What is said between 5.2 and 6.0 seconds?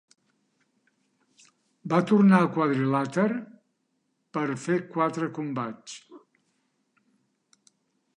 combats.